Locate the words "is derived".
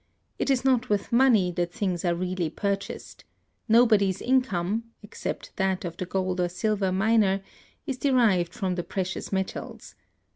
7.85-8.51